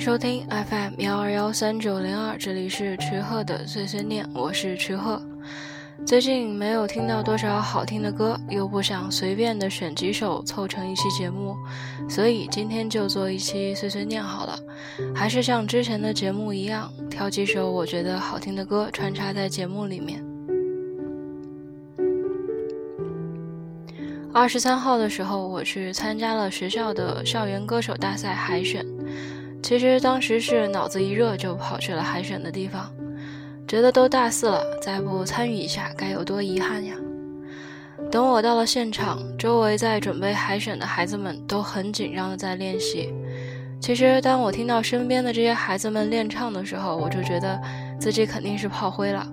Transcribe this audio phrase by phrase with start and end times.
[0.00, 5.20] 收听 FM 幺二幺三九零二，这里是池鹤的碎碎念，我是池鹤。
[6.06, 11.54] 最近没有听到多少好听的歌，又不想随便的选几首凑成一期节目，
[12.08, 14.58] 所以今天就做一期碎碎念好了。
[15.14, 20.24] 还是像之前的节目一样，挑几首我觉得好听的歌穿插在节目里面。
[24.32, 28.82] 二十三号的时候，我去参加了学校的校园歌手大赛海选。
[29.62, 32.90] 其实当时是脑子一热就跑去了海选的地方，
[33.68, 36.94] 觉得都大四了，再不参与一下该有多遗憾呀！
[38.10, 43.12] 等我到了现场，周围在准备海选的孩子们都很紧张的在练习。
[43.80, 47.60] 其实当我听到身边的这些孩子们练唱的时候，我就觉得
[47.98, 49.26] 自己肯定是炮灰了。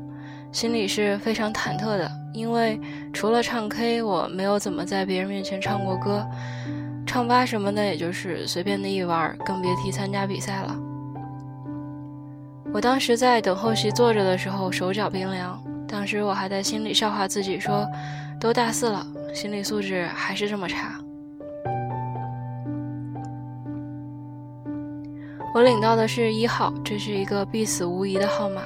[0.52, 2.80] 心里是非常忐忑的，因为
[3.12, 6.26] 除了唱 K，我没有怎么在别人面前唱过歌，
[7.08, 10.76] 唱吧什么的，也就是随便的一玩，更别提参加比赛了。
[12.74, 15.60] 我当时在等候席坐着的时候，手脚冰凉。
[15.88, 17.88] 当时我还在心里笑话自己说，
[18.40, 21.00] 都大四了，心理素质还是这么差。
[25.56, 28.62] 我领到的是一号，这是一个必死无疑的号码。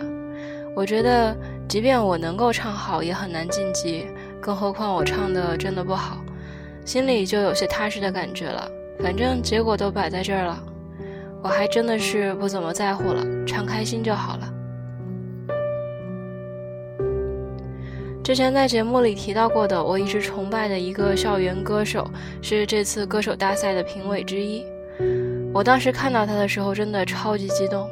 [0.75, 1.37] 我觉得。
[1.71, 4.05] 即便我能够唱好，也很难晋级，
[4.41, 6.17] 更何况我唱的真的不好，
[6.85, 8.69] 心里就有些踏实的感觉了。
[8.99, 10.63] 反正结果都摆在这儿了，
[11.41, 14.53] 我还真的是不怎么在乎了，唱开心就好了。
[18.23, 22.07] 之前在节目里提到过的，我一直崇拜的一个校园歌手，
[22.41, 24.63] 是这次歌手大赛的评委之一。
[25.51, 27.89] 我当时看到他的时候，真的超级激动。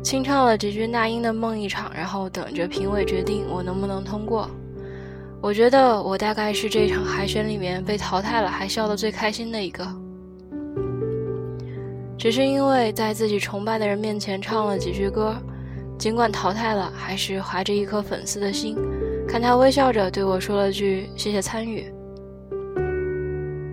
[0.00, 4.48] 清唱了几句那英的《梦一场》，然后等着评委决定我能不能通过。
[5.40, 9.86] 我觉得我大概是这场海选里面被淘汰了还笑得最开心的一个。
[12.18, 15.36] 只是因为在自己崇拜的人面前唱了几句歌，
[15.96, 18.76] 尽管淘汰了，还是怀着一颗粉丝的心，
[19.28, 21.86] 看他微笑着对我说了句“谢谢参与”。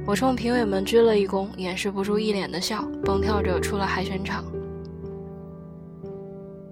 [0.06, 4.46] 我冲评委们鞠了一躬，掩饰不住一脸的笑，蹦跳着出了海选场。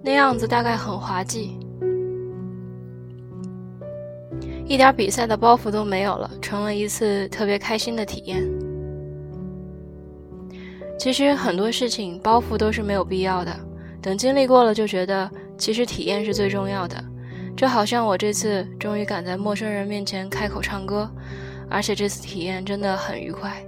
[0.03, 1.57] 那样子大概很滑稽，
[4.65, 8.43] 一点比赛的包袱都没有了，成了一次特别开心的体验。
[10.97, 13.53] 其实很多事情包袱都是没有必要的，
[14.01, 17.03] 等经历过了就觉得其实体验是最重要的。
[17.55, 21.09] 就好像我这次终于敢在陌生人面前开口唱歌，
[21.69, 23.63] 而且这次体验真的很愉快，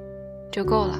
[0.51, 0.99] 就够了。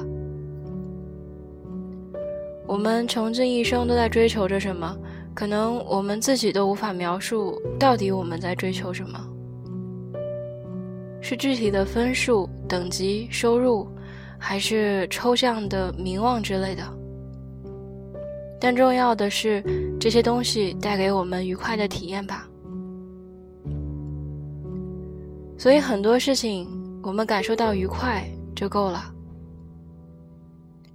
[2.66, 4.96] 我们穷尽一生都在追求着什么？
[5.34, 9.18] 可能我们自己都无法描述，到底我们在追求什么？
[11.28, 13.84] 是具体的分数、等级、收入，
[14.38, 16.84] 还是抽象的名望之类的？
[18.60, 19.60] 但重要的是，
[19.98, 22.48] 这些东西带给我们愉快的体验吧。
[25.58, 26.68] 所以很多事情，
[27.02, 29.12] 我们感受到愉快就够了。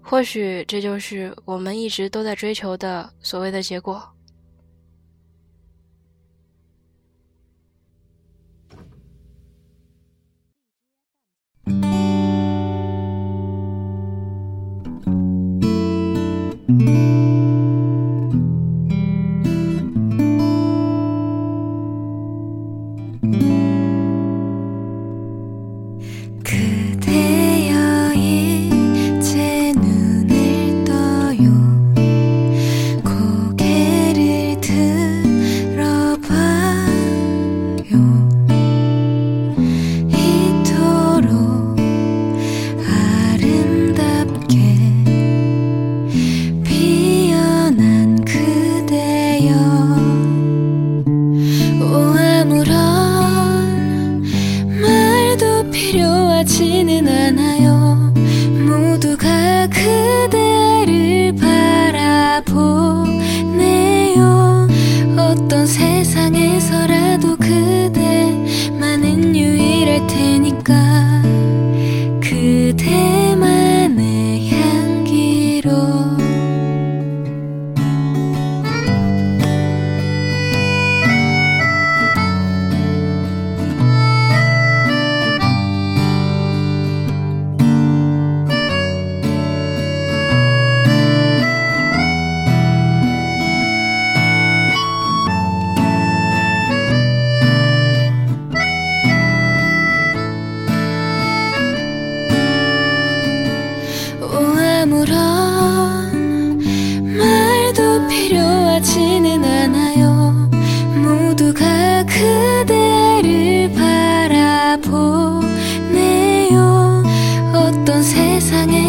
[0.02, 4.02] 或许这就是我们一直都在追求的所谓的结果。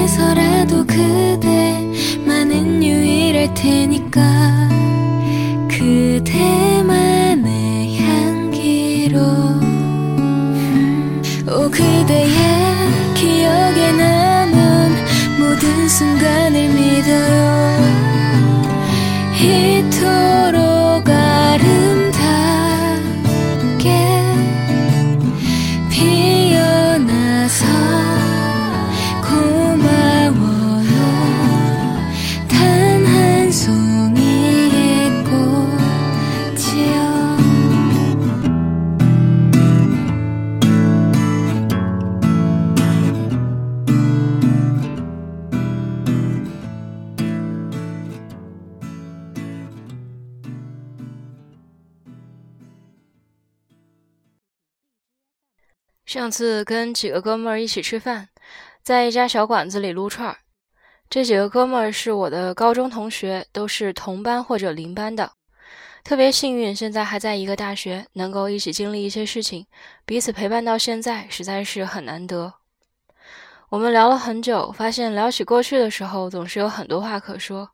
[0.02, 4.20] 세상에서라도 그대만은 유일할 테니까.
[5.68, 7.46] 그대만의
[8.00, 9.20] 향기로.
[11.48, 12.32] 오 그대의
[13.14, 14.96] 기억에 남은
[15.38, 17.52] 모든 순간을 믿어요.
[19.40, 20.51] 이토록
[56.04, 58.28] 上次跟几个哥们儿一起吃饭，
[58.82, 60.38] 在一家小馆子里撸串儿。
[61.08, 65.32] 这几个哥们儿是我的高中同学，都是同班或者邻班的。
[66.02, 69.66] 特别幸运，现在还在一个大学，能够一起经历一些事情，
[70.04, 72.54] 彼此陪伴到现在，实在是很难得。
[73.68, 77.70] 我们聊了很久，发现聊起过去的时候，总是有很多话可说，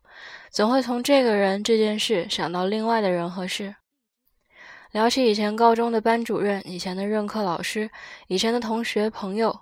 [0.51, 3.75] 总会从这个人、这件事想到另外的人和事。
[4.91, 7.91] 聊起以前高中的班主任、以前的任课老师、
[8.27, 9.61] 以前的同学朋友，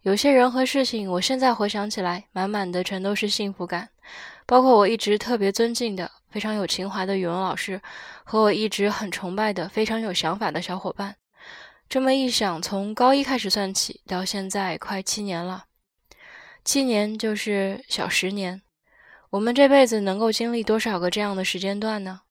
[0.00, 3.90] 有些人和事情，我现在回想起来，满满的全都是幸福感。
[4.46, 7.80] 包括我一直特别尊敬的、非常有情怀的语文老师，
[8.24, 11.16] 和我一直很崇拜的、非常有想法的小伙伴。
[11.86, 15.66] 这么一想，从高一开始算起，到现在快七年了。
[16.64, 18.62] 七年就是小十年，
[19.28, 22.22] 我们这辈子能够经历多少个这样的时间段呢？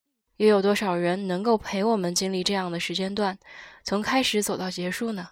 [0.42, 3.38] 又有多少人能够陪我们经历这样的时间段，
[3.84, 5.30] 从开始走到结束呢？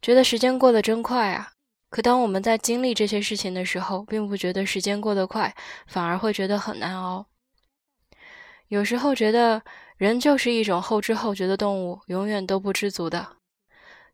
[0.00, 1.52] 觉得时间过得真快啊！
[1.90, 5.54] 可当我们在经历这些事情的时候，并不觉得时间过得快，
[5.86, 7.26] 反而会觉得很难熬。
[8.68, 9.62] 有时候觉得
[9.98, 13.36] 人就是一种后知后觉的动物，永远都不知足的。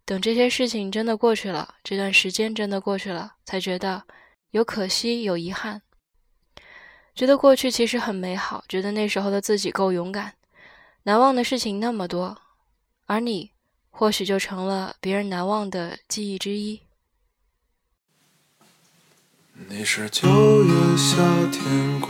[0.05, 4.03] 等这些事情真的过去了，这段时间真的过去了，才觉得
[4.51, 5.83] 有可惜，有遗憾。
[7.19, 10.35] 觉得过去其实很美好，觉得那时候的自己够勇敢，
[11.03, 12.41] 难忘的事情那么多，
[13.07, 13.51] 而你
[13.91, 16.81] 或许就成了别人难忘的记忆之一。
[19.69, 20.29] 你是九
[20.63, 21.17] 月夏
[21.51, 22.01] 天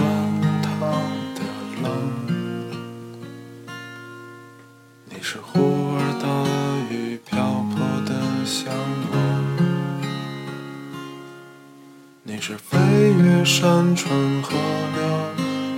[12.39, 12.79] 你是飞
[13.21, 14.55] 越山川河
[14.95, 15.03] 流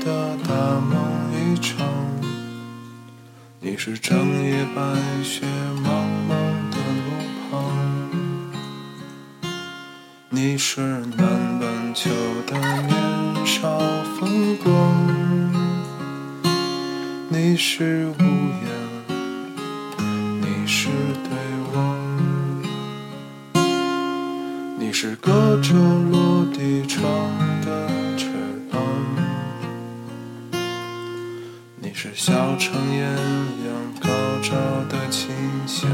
[0.05, 0.93] 的大梦
[1.33, 1.89] 一场，
[3.61, 4.83] 你是整夜白
[5.25, 5.47] 雪
[5.83, 5.89] 茫
[6.29, 6.37] 茫
[6.69, 7.09] 的路
[7.51, 7.51] 旁。
[10.29, 10.83] 你是
[11.17, 12.11] 南半球
[12.47, 13.79] 的年少
[14.19, 14.71] 风光，
[17.31, 18.69] 你是屋檐，
[20.43, 20.91] 你是
[21.25, 21.31] 对
[21.73, 21.97] 望，
[24.79, 25.75] 你是隔着
[26.11, 27.09] 落地窗
[27.63, 27.89] 的
[28.19, 28.27] 翅
[28.71, 28.83] 膀，
[31.81, 33.03] 你是小城艳
[33.65, 34.11] 阳高
[34.43, 34.51] 照
[34.91, 35.31] 的清
[35.67, 35.91] 香。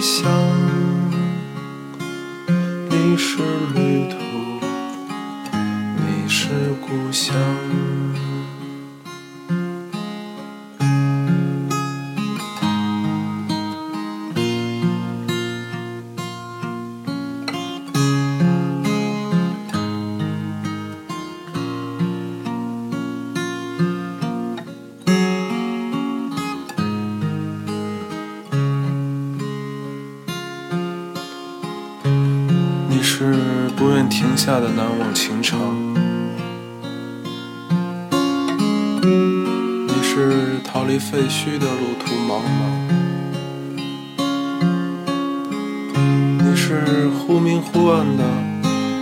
[0.00, 0.39] 笑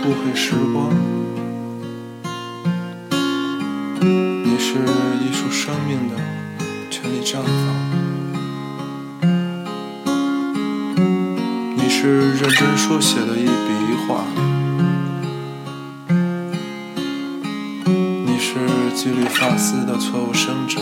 [0.09, 0.89] 不悔时光，
[4.01, 4.73] 你是
[5.19, 6.15] 艺术生命的
[6.89, 7.45] 全力绽放。
[11.75, 13.51] 你是认真书写的一笔
[13.85, 14.25] 一画，
[18.25, 18.55] 你是
[18.95, 20.81] 几缕发丝的错误生长。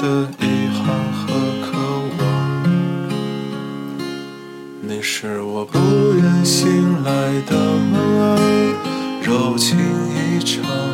[0.00, 0.06] 的
[0.40, 1.28] 遗憾和
[1.60, 1.76] 渴
[2.18, 2.22] 望，
[4.80, 5.78] 你是我不
[6.14, 7.10] 愿醒来
[7.46, 7.54] 的
[7.92, 8.38] 梦儿，
[9.22, 10.89] 柔情一场。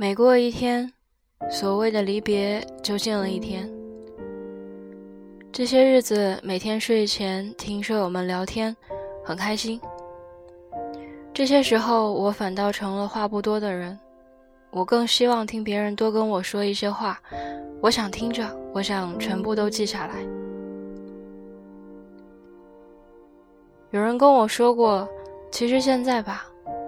[0.00, 0.90] 每过一天，
[1.50, 3.70] 所谓的离别就近了一天。
[5.52, 8.74] 这些日子，每天睡前听舍友们聊天，
[9.22, 9.78] 很开心。
[11.34, 13.98] 这些时候，我反倒成了话不多的人。
[14.70, 17.20] 我更希望听别人多跟我说一些话，
[17.82, 18.42] 我想听着，
[18.72, 20.14] 我想全部都记下来。
[23.90, 25.06] 有人跟我说过，
[25.52, 26.46] 其实现在吧，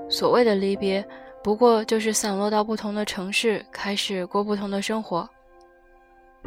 [0.08, 1.06] 所谓的离别。
[1.42, 5.28] 不过就是散落到不同的城市，开始过不同的生活。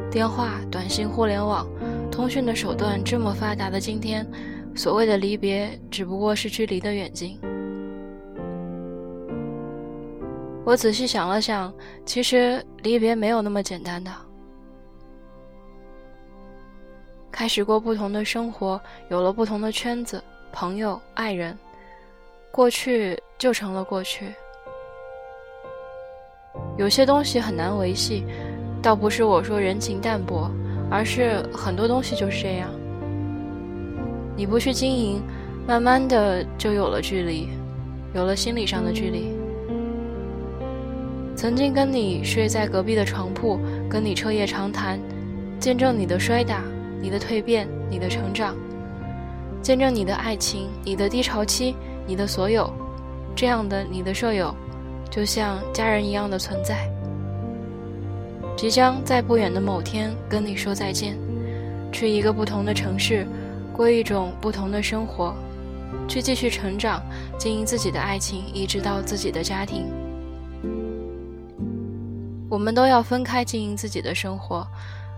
[0.09, 1.67] 电话、短信、互联网，
[2.09, 4.25] 通讯的手段这么发达的今天，
[4.73, 7.37] 所谓的离别，只不过是距离的远近。
[10.63, 11.73] 我仔细想了想，
[12.05, 14.09] 其实离别没有那么简单的。
[17.29, 20.23] 开始过不同的生活，有了不同的圈子、
[20.53, 21.57] 朋友、爱人，
[22.49, 24.33] 过去就成了过去。
[26.77, 28.25] 有些东西很难维系，
[28.81, 30.51] 倒不是我说人情淡薄，
[30.89, 32.69] 而是很多东西就是这样。
[34.35, 35.21] 你不去经营，
[35.65, 37.47] 慢慢的就有了距离，
[38.13, 39.29] 有了心理上的距离。
[41.35, 43.57] 曾经跟你睡在隔壁的床铺，
[43.89, 44.99] 跟你彻夜长谈，
[45.59, 46.61] 见证你的摔打、
[47.01, 48.53] 你的蜕变、你的成长，
[49.61, 52.69] 见证你的爱情、你的低潮期、你的所有，
[53.33, 54.53] 这样的你的舍友。
[55.09, 56.89] 就像家人一样的存在，
[58.57, 61.17] 即将在不远的某天跟你说再见，
[61.91, 63.25] 去一个不同的城市，
[63.71, 65.33] 过一种不同的生活，
[66.07, 67.01] 去继续成长，
[67.37, 69.85] 经营自己的爱情，一直到自己的家庭。
[72.49, 74.65] 我们都要分开经营自己的生活，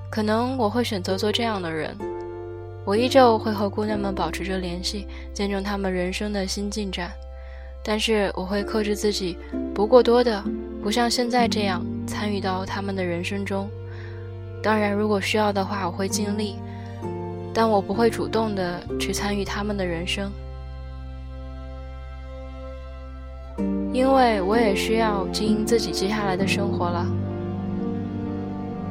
[0.10, 1.96] 可能我会选择做这样的人，
[2.86, 7.12] 我依旧会和姑娘们保持着联系，见证她们人生的新进展。
[7.90, 9.38] 但是我会克制自己，
[9.74, 10.44] 不过多的，
[10.84, 13.70] 不像现在这样参与到他们的人生中。
[14.62, 16.58] 当然，如果需要的话，我会尽力，
[17.54, 20.30] 但我不会主动的去参与他们的人生，
[23.94, 27.06] 因为我也需要经营自己接下来的生活了。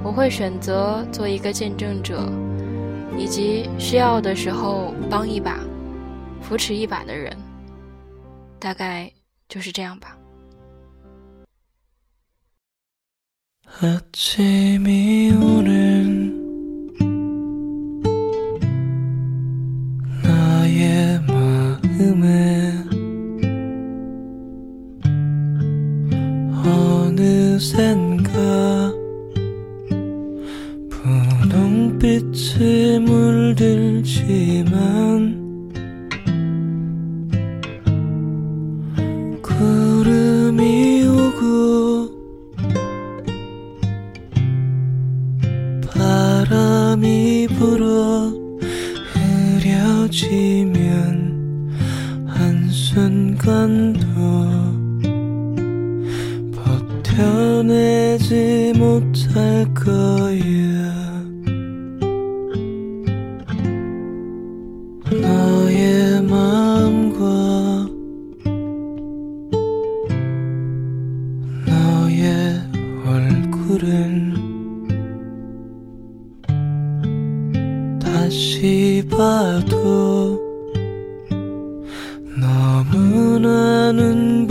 [0.02, 2.26] 我会选择做一个见证者，
[3.18, 5.60] 以及需要的时候帮一把、
[6.40, 7.36] 扶持一把的人。
[8.58, 9.12] 大概
[9.48, 10.16] 就是这样吧。
[78.06, 80.40] 다시 봐도
[82.40, 84.46] 너무나 눈부시지만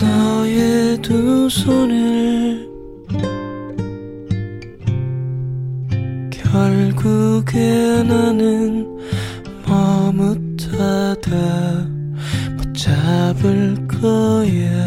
[0.00, 2.68] 너의 두 손을
[6.30, 8.86] 결국에 나는
[9.66, 11.30] 머뭇하다
[12.56, 14.81] 붙잡을 거야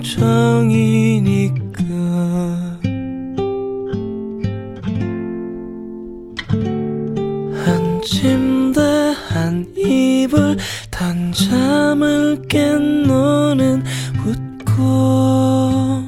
[0.00, 1.82] 멍청이니까.
[7.64, 8.80] 한 침대
[9.28, 10.56] 한 이불
[10.90, 13.82] 단 잠을 깬 너는
[14.24, 16.00] 웃고.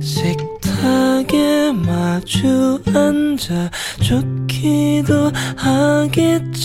[0.00, 3.70] 식탁에 마주 앉아
[4.00, 6.58] 좋기도 하겠지만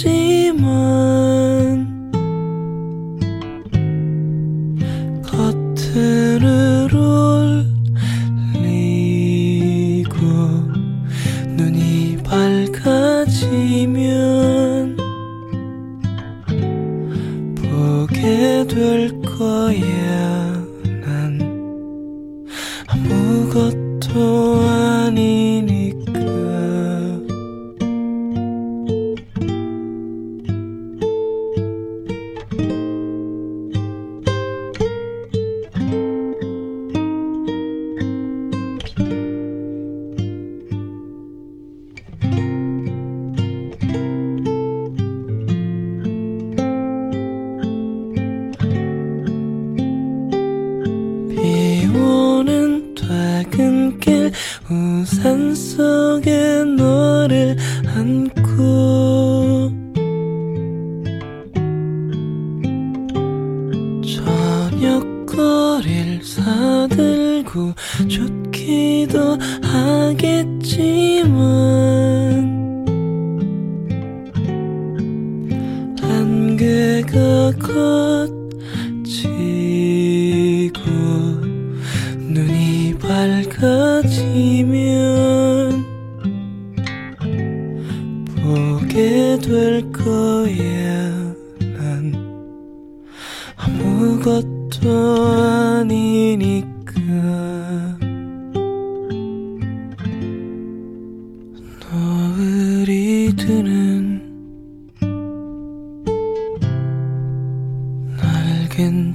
[55.24, 57.56] 산 속에 너를
[57.96, 58.33] 안고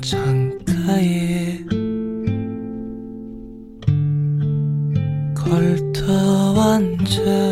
[0.00, 1.58] 창가에
[5.34, 7.47] 걸터 앉아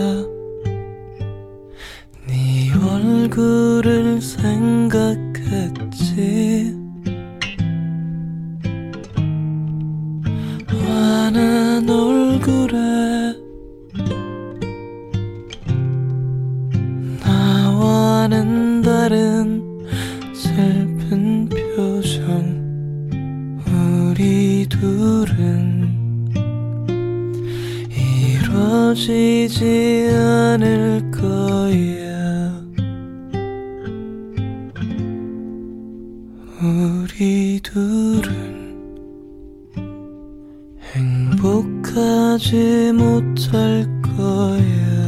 [43.26, 45.05] 못할 거야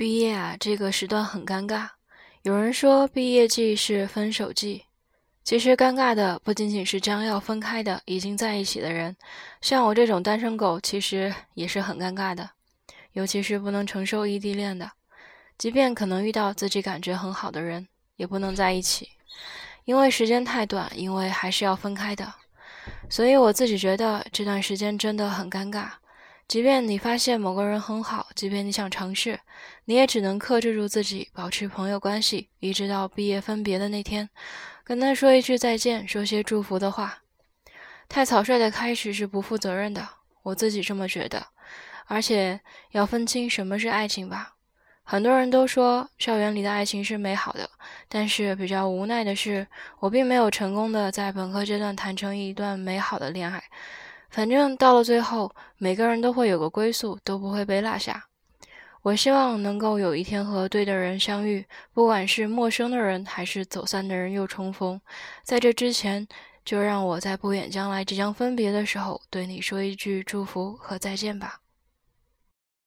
[0.00, 1.86] 毕业啊，这个时段很尴尬。
[2.40, 4.86] 有人说毕业季是分手季，
[5.44, 9.14] 其实尴尬的不仅仅是将要分开的已经在一起的人，
[9.60, 12.48] 像我这种单身狗，其实也是很尴尬的，
[13.12, 14.90] 尤其是不能承受异地恋的，
[15.58, 17.86] 即便可能遇到自己感觉很好的人，
[18.16, 19.10] 也不能在一起，
[19.84, 22.32] 因为时间太短，因为还是要分开的。
[23.10, 25.90] 所以我自己觉得这段时间真的很尴尬。
[26.50, 29.38] 即便你发现某个人很好，即便你想尝试，
[29.84, 34.28] 你也只能克制住自己，保持朋友关系，一直到毕业分别的那天，
[34.82, 37.18] 跟他说一句再见，说些祝福的话。
[38.08, 40.04] 太草率的开始是不负责任的，
[40.42, 41.46] 我自己这么觉得。
[42.06, 42.58] 而且
[42.90, 44.54] 要分清什么是爱情吧。
[45.04, 47.70] 很多人都说校园里的爱情是美好的，
[48.08, 49.64] 但是比较无奈的是，
[50.00, 53.62] 我并没有成功的在本科阶段谈成一段美好的恋爱。
[54.30, 58.24] 反正到了最后，每个人都会有个归宿，都不会被落下。
[59.02, 65.00] 我希望能够有一天和对的人相遇，不管是陌生的人还是走散的人又重逢。
[65.42, 66.28] 在这之前，
[66.64, 71.60] 就让我在不远将来即将分别的时候，对你说一句祝福和再见吧。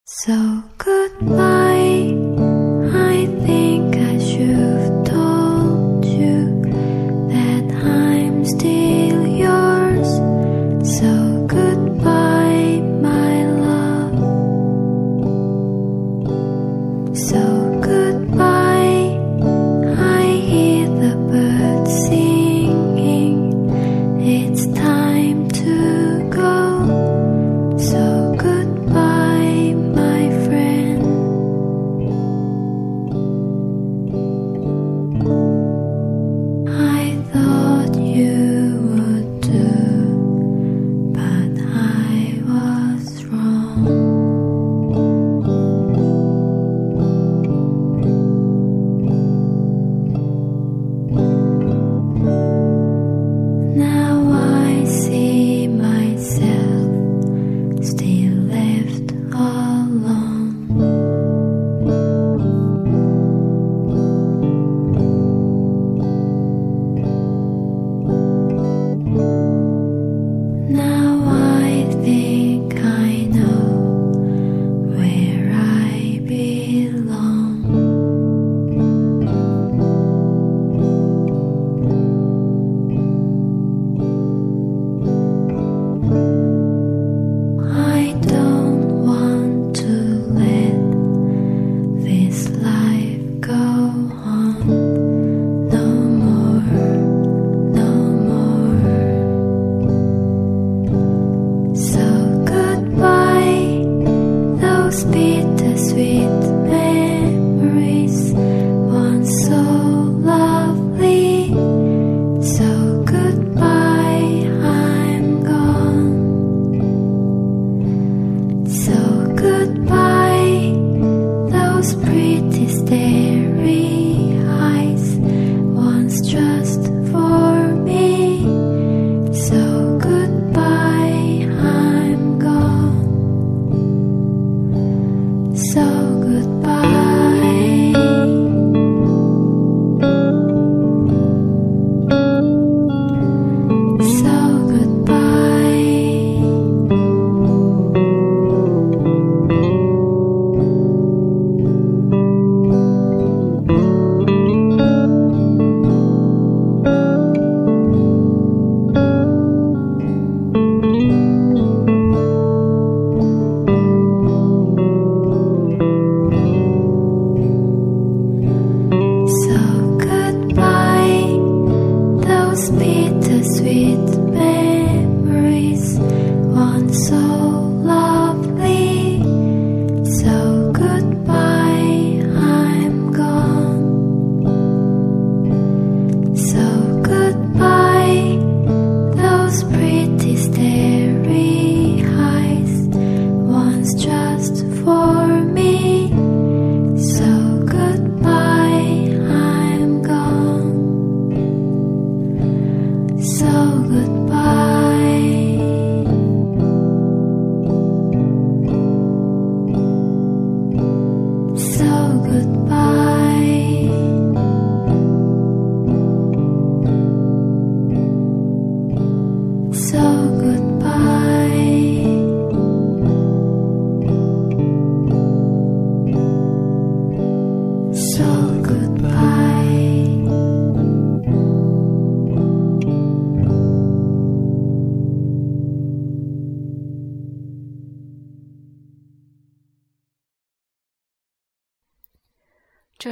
[0.06, 2.33] So goodbye.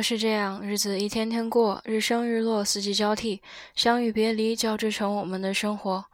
[0.02, 3.40] 是这样，日子一天天过，日升日落，四季交替，
[3.74, 6.04] 相遇别离交织成我们的生活。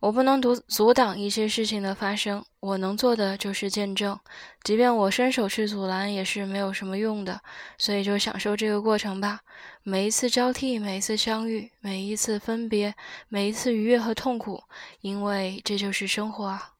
[0.00, 4.18] 我不能阻阻挡一些事情的发生，我能做的就是见证。
[4.62, 7.38] 即便我伸手去阻拦，也是没有什么用的。
[7.76, 9.40] 所以就享受这个过程吧。
[9.82, 12.94] 每一次交替，每一次相遇，每一次分别，
[13.28, 14.62] 每一次愉悦和痛苦，
[15.00, 16.70] 因为这就是生活啊。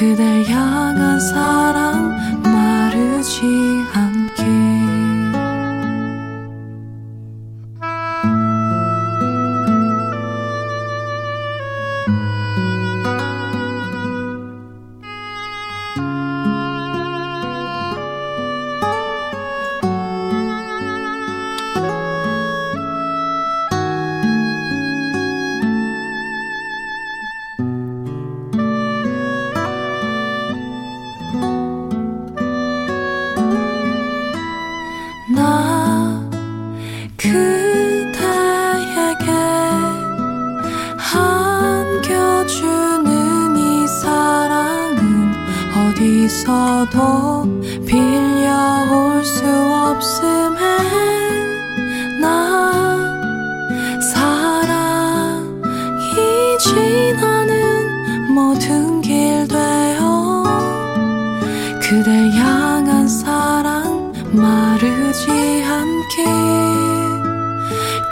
[0.00, 4.19] 그댈 향한 사랑 마르지 않게
[56.70, 60.44] 지 나는 모든 길 되어
[61.82, 66.24] 그댈 향한 사랑 마르지 않게